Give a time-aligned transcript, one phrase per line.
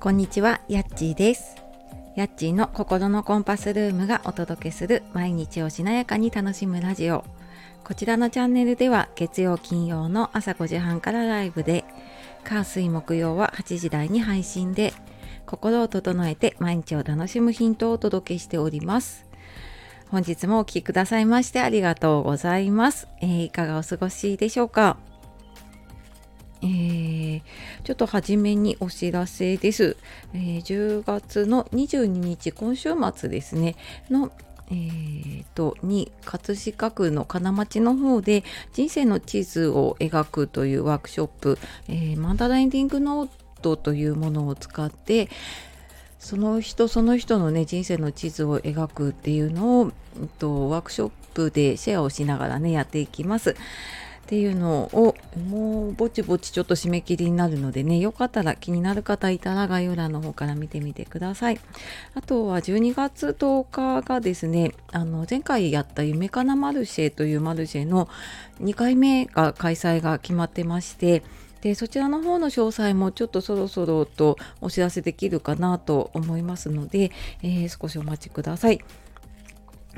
[0.00, 1.56] こんにちは、やっちーです。
[2.14, 7.24] やっちーの心のコンパスルームがお届けする毎日をしなやかに楽しむラジオ。
[7.82, 11.84] こちらのチャンネルでは月曜金曜の朝5時半からライブで、
[12.44, 14.94] 火水木曜は8時台に配信で、
[15.46, 19.26] 心を整えて毎日を楽しむヒントをお届けしております。
[20.10, 23.08] 本日もお聴きくださいましてありがとうございます。
[23.20, 24.96] えーいかがお過ごしでしょうか？
[26.62, 27.42] えー
[27.84, 29.96] ちょっと初めにお知らせです。
[30.34, 33.76] えー10月の22日、今週末ですね、
[34.10, 34.32] の、
[34.70, 41.58] えーと、に、葛飾区の金町の方で、人生の地図を描くというワークショップ、
[41.88, 43.30] えーマンダラインディングノー
[43.62, 45.30] トというものを使って、
[46.18, 53.54] その人その人のね人生の地図を描くっていうのを、うんと、ワークショップでシェアをしながらねやっていきます。
[54.28, 55.16] っていうのを
[55.48, 61.58] もうぼちぼちちょっと締め切りになるのでねよかったら気になる方いたら概要欄の方から見てみてください
[62.14, 68.10] あとは12月10日がですねあの前回やった夢かなマルシェというマルシェの
[68.60, 71.22] 2回目が開催が決まってまして
[71.62, 77.10] でそちらの方の詳細もちょっとそろそろとお知らせできるかなと思いますので、
[77.42, 78.80] えー少しお待ちください。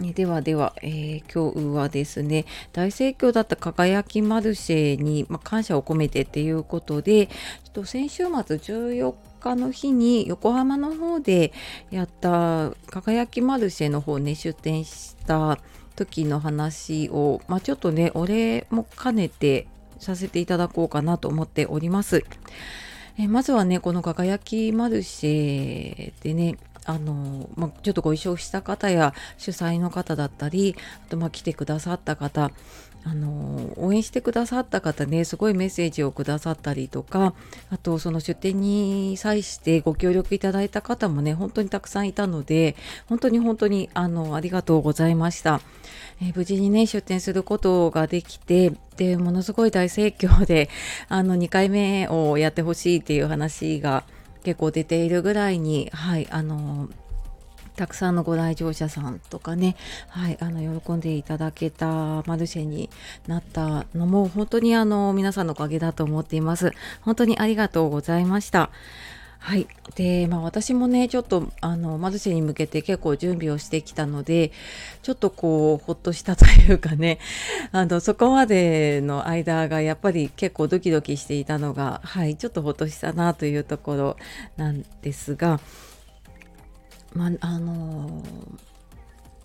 [0.00, 7.34] ではでは、えー今日はですね大盛況だった輝きマルシェに、ま、感謝を込めてっていうことでちょ
[7.68, 11.52] っと先週末14日の日に横浜の方で
[11.90, 15.58] やった輝きマルシェの方ね出店した
[15.96, 19.66] 時の話を、まあ、ちょっとねお礼も兼ねて
[19.98, 22.24] させていただこうかなと思っております。
[23.18, 26.56] えまずはねこの輝きマルシェでね
[26.90, 30.74] あのまあ、ちょっとご一緒した方や主催の方だったり
[31.06, 32.50] あとまあ来てくださった方
[33.04, 37.34] あの応援してくださった方ねすごいメッセージをくださったりとか
[37.70, 42.76] あとその出店に際してご協力いただいた方もね本当にたくさんいたので
[43.08, 45.60] 本当に本当にあのありがとうございました。
[46.20, 50.68] えー無事にね出店することができてでものすごい大盛況で
[51.08, 54.04] あの2回目をやってほしいっていう話が
[54.42, 56.88] 結構出ているぐらいにはいあの
[57.76, 59.74] たくさんのご来場者さんとかね、
[60.08, 62.90] はい、あの喜んでいただけたマルシェに
[63.26, 66.72] なったのも本当にあの皆さんのおかげだと思っています。
[67.00, 68.70] 本当にありがとうございました。
[69.40, 69.66] はい。
[69.96, 74.52] で、まあ私もね、ちょっとあのマルシェに向けて結構準備をしてきたので、
[75.02, 77.18] ちょっとこう、ほっとしたというかね、
[77.72, 84.16] あの、そこまでの間がやっぱり結構ドキドキしていたのが、はい、ちょっとほっとしたなというところ
[84.56, 85.58] なんですが、
[87.14, 88.22] まあ、あの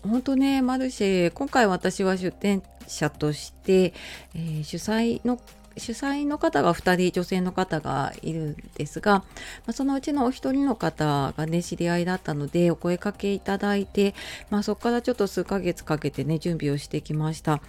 [0.02, 3.92] 本当ねマルシェ今回私は出店者として、
[4.34, 5.40] えー主催の
[5.76, 9.24] 主催の方が2人女性の方がいるんですが、ま
[9.68, 14.14] あ、そのうちのお一人の方がね知り合いだったのでお声かけいただいて、
[14.50, 17.60] まあ、そこからちょっと数ヶ月かけてね準備をしてきました。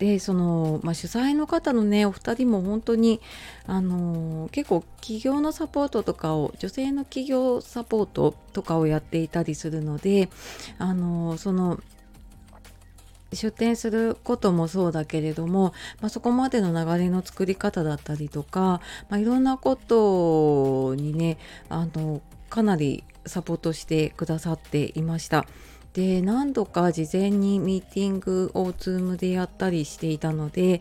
[0.00, 3.20] でその、まあ、主催の方のねお二人も本当に
[3.66, 10.30] あの結構企業のサポートとかを女性の企業サポートとかをやっていたりするので
[10.78, 11.78] あのその
[13.32, 25.46] 出店することもそうだけれども、まあ、そこまでの流れの作り方だったりとか、まあ、いろんなことにねあのかなりサポートしてくださっていました。
[25.92, 30.80] で何度か事前にミーティングを Zoom でやったりしていたので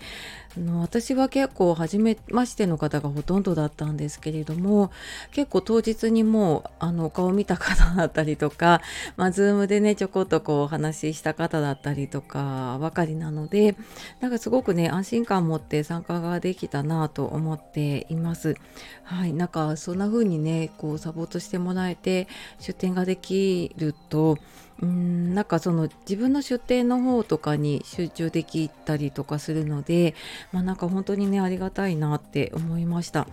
[0.60, 4.92] の私は結構初めましての方がほとんどだったんですけれども
[5.32, 8.82] 結構当日にもうあのお顔見た方だったりとか、
[9.18, 13.76] まあ、Zoom でねちょこっとこうお話しした方だったりとかばかりなので
[14.20, 18.56] なんかすごくね安心感を持って参加ができたなと思っています。
[19.04, 22.28] はい、なんかそんな風にねこうサポートしてもらえて
[22.60, 24.38] 出店ができると
[24.82, 30.16] うんなんかその自分の出店の方とかに集中できたりとかするので、
[30.52, 33.28] まあ、なんか本当にねありがたいなって思いました。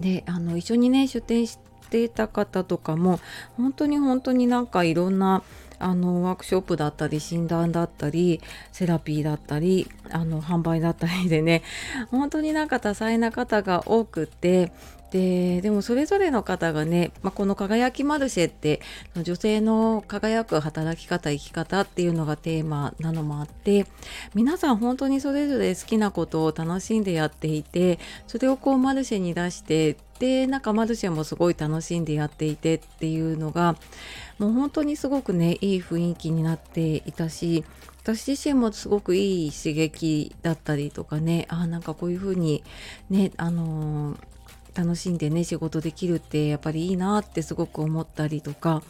[0.00, 1.58] であの一緒にね出店し
[1.90, 3.20] ていた方とかも
[3.56, 5.42] 本当に本当になんかいろんな
[5.78, 8.40] あのワークショップだったり診断だったり
[8.72, 11.62] セラピーだったりあの販売だったりでね
[12.10, 14.72] 本当になんか多彩な方が多くて
[15.14, 18.80] ででもそれぞれの方がね、まあ、この「輝きマルシェ」って
[19.22, 23.86] 女性の輝く働き方生き方っていうのがテーマなのもあって
[24.34, 33.76] 皆さん本当にそれぞれ好きなことを楽しんでやっていてそれをこうマルシェに出してでなんかマルシェもすごい楽しんでやっていてっていうのが
[34.40, 37.64] もう本当にすごくねいい雰囲気になっていたし
[38.02, 42.64] 私自身もすごくいい刺激だったりとかねあなんかこういう風に
[43.10, 44.33] ねあのー
[44.74, 48.82] 楽しんでね仕事できるってやっぱりいいなってすごく思ったりとか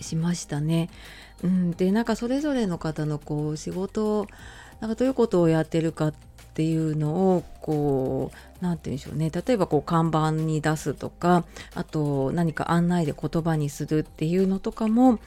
[0.00, 0.90] しましたね。
[1.42, 4.26] うん、でなんかそれぞれの方のこう仕事
[4.80, 15.18] なんかどういうことをやってるかってていうのをこう何て言うんでしょうね例えばこう看板に出すとかあと何か案内で言葉にするっていうのとかも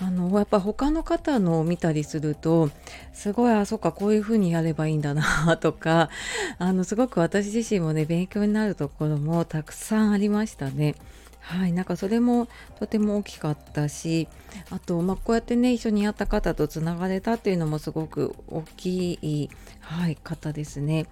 [0.00, 2.70] あのやっぱ他の方のを見たりすると
[3.12, 6.10] すごいあそっかこういう風にやればいいんだなとか
[6.58, 10.96] あのすごく私自身もね勉強になるところもたくさんありましたね。
[11.42, 12.48] はい、なんかそれも
[12.78, 14.28] とても大きかったし
[14.70, 19.50] あと、まあ、こうやってね一緒にやった方とつながれたっていうのもすごく大きい、
[19.80, 21.06] はい、方ですね。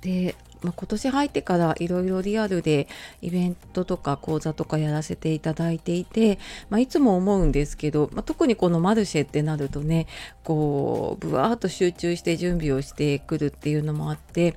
[0.00, 2.88] で、まあ、今年入ってからいろいろリアルで
[3.20, 6.38] イベントとか講座とかやらせていただいていて、
[6.70, 10.06] まあ、いつも思うんですけど、まあ、特にこのマルシェってなるとね
[10.42, 14.56] こうぶわーっと集中して準備をしてくるっていうのもあって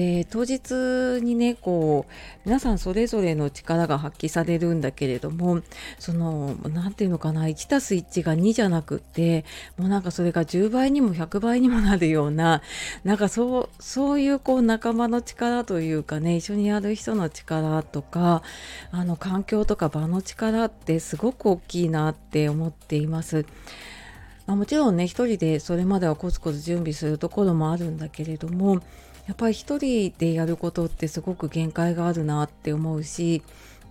[0.00, 2.12] で当日にねこう
[2.46, 5.60] 皆さんそれぞれの力が発揮されるんだけれども
[5.98, 9.44] その何て言うのかな1たす1が2じゃなくって
[9.76, 12.62] もうなんかそれが10倍にも100倍にもなるような
[13.04, 18.42] なんかそうそういうこう仲間の力というかね一緒にやる人の力とか
[18.92, 23.44] あの環境とか場の力ってすごく大きいなって思っています。
[24.46, 28.80] もちろんね一人でそれまではコツコツ準備するところもあるんだけれども
[29.30, 33.44] やっぱり一人でやることってすごく限界があるなって思うし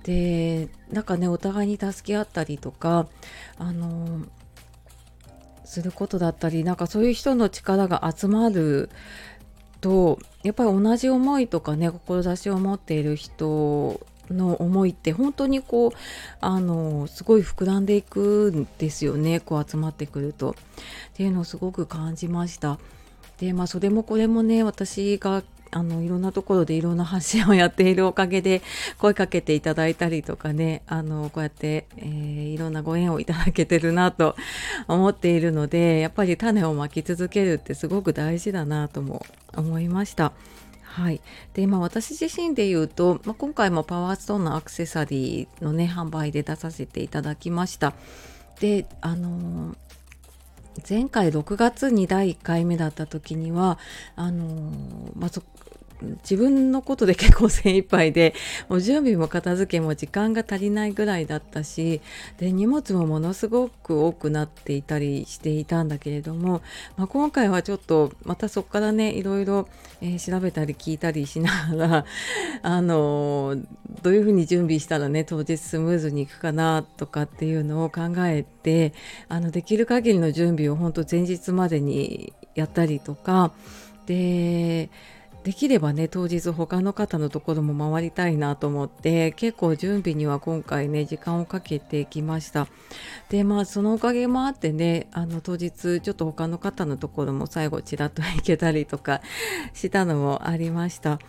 [0.04, 3.08] でなんかねお互いに助け合ったりとか
[3.58, 4.26] あの
[5.64, 8.90] することだったりなんかそういう人の力が集まる
[9.80, 15.92] とやっぱり同じ思いとかね志を持っている人の思いって本当にこう
[16.42, 20.54] あのすごい膨らんでいくんですよねこう集まってくるとっ
[21.14, 22.78] ていうのをすごく感じました。
[23.40, 28.62] でまあそれもこれもね私があのいろんなところでいろんな発信をやっているおかげで
[28.98, 32.08] 声かけていただいたりとかねあのこうやって、えー、
[32.50, 34.36] いろんなご縁をいただけてるなと
[34.88, 39.26] 思っているのでやっぱり種をまき続けるってすごく大事だなとも
[39.56, 40.34] 思いました。
[40.82, 41.22] はい、
[41.54, 47.94] でまあ私自身で言うと、まあ、今回もパワーストーンのアクセサリーのね販売で出させていただきました。
[48.60, 49.89] であのー
[50.88, 53.78] 前回6月に第1回目だった時には
[54.16, 54.46] あの
[55.16, 55.30] まあ、
[56.02, 58.34] 自分のことで結構精一杯で
[58.70, 62.02] もう準備も片付けも時間が足りないぐらいだったし
[62.38, 66.62] で荷物もものすごく多くなっていたりしていたんだけれども、
[66.98, 69.68] まあ、今回はちょっとまたそこからねいろいろ、
[70.02, 72.06] えー、調べたり聞いたりしながら
[72.64, 73.58] あの
[74.02, 78.94] どういうふうに準備したらね当日スムーズにいくかなとかっていうのを考えて
[79.28, 83.52] あのできる限りの準備を本当前日までにやったりとか
[84.06, 84.90] で
[85.44, 92.68] できればね当日他の方のところも回りたいなと思って結構準備には今回ね時間をかけてきました。
[93.30, 99.22] でまあそのおかげもあってねあの当日ちょっと他の方のところも最後ちらっと行けたりとか
[99.74, 101.20] したのもありました。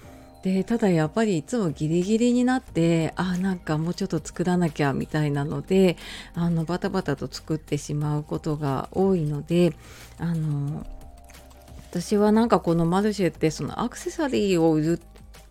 [0.43, 5.99] でただやっぱりいつもギリギリになってあなんかもうちょっと作らなきゃみたいなので
[6.35, 9.75] あのバタバタと作ってしまうことが多いので
[10.19, 10.87] あの
[11.91, 15.01] 私はなんかこのマルシェってそのアクセサリーを売る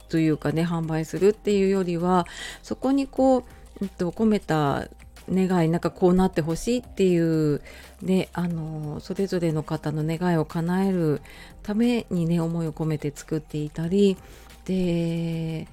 [0.07, 2.25] というかね販売するっていうよりは
[2.63, 3.43] そこにこう、
[3.81, 4.87] えっと、込めた
[5.31, 7.61] 願いなんかこうなってほしいっていう
[8.01, 11.21] ねあのそれぞれの方の願いを叶える
[11.61, 14.17] ためにね思いを込めて作っていたり
[14.65, 15.67] で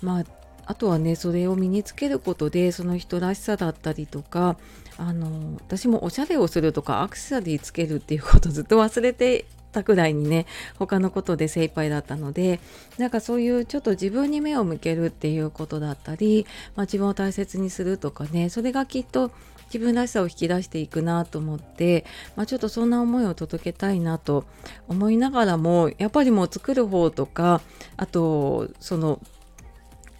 [0.00, 0.24] まあ
[0.66, 4.56] あとはねそれを身につけることでその人らしさだったりとか
[4.96, 10.46] あの私もおしゃれをするとかアクセサリーつけるっていうことずっと忘れてたくらいにね
[10.78, 12.60] 他のことで精一杯だったので
[12.96, 19.30] なんかそういうちょっと自分に目を向けるっていうことだったり、まあ、自分を大切にするとかねそれがきっと
[19.66, 22.04] 自分らしさを引き出していくなと思って、
[22.36, 24.44] まあ、ちょっとそんな思いを届けたいなと
[24.88, 27.60] 思いながらもやっぱりもう作る方とか
[27.96, 29.20] あとその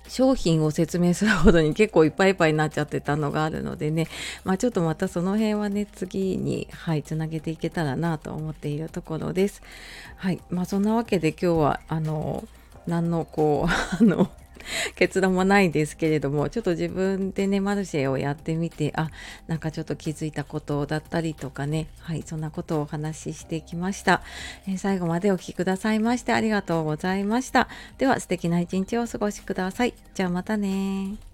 [0.09, 4.07] 商品を説明するほどに結構いっぱいいっぱいになっちゃってたのがあるのでね、
[4.45, 9.63] まあ、ちょっとまたその辺はね次にはいつなげていけたらなと思っているところです。
[10.17, 12.47] はいまあ、そんなわけで今日はあの
[12.87, 13.71] 何のこう
[14.03, 14.31] あの
[14.97, 19.11] 結論もないですけれどもちょっと自分でねマルシェをやってみてあ
[19.47, 24.23] なんかちょっと気づいたことだったりとかねはいそんなことをお話ししてきました、
[24.69, 27.69] え、最後までお聴きくださいましてありがとうございました。
[27.99, 29.95] では素敵な一日をお過ごしください。
[30.15, 31.34] じゃあまたね